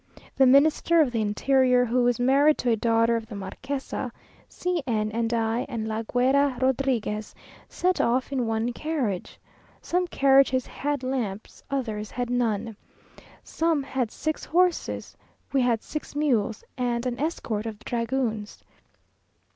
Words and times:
The 0.35 0.47
Minister 0.47 0.99
of 0.99 1.11
the 1.11 1.21
interior, 1.21 1.85
who 1.85 2.07
is 2.07 2.19
married 2.19 2.57
to 2.57 2.71
a 2.71 2.75
daughter 2.75 3.15
of 3.15 3.27
the 3.27 3.35
marquesa, 3.35 4.11
C 4.49 4.81
n 4.87 5.11
and 5.11 5.31
I, 5.31 5.67
and 5.69 5.87
La 5.87 6.01
Guera 6.01 6.57
Rodriguez, 6.59 7.35
set 7.69 8.01
off 8.01 8.31
in 8.31 8.47
one 8.47 8.73
carriage. 8.73 9.39
Some 9.79 10.07
carriages 10.07 10.65
had 10.65 11.03
lamps, 11.03 11.61
others 11.69 12.09
had 12.09 12.31
none. 12.31 12.75
Some 13.43 13.83
had 13.83 14.09
six 14.09 14.43
horses; 14.43 15.15
we 15.53 15.61
had 15.61 15.83
six 15.83 16.15
mules, 16.15 16.63
and 16.79 17.05
an 17.05 17.19
escort 17.19 17.67
of 17.67 17.77
dragoons. 17.85 18.63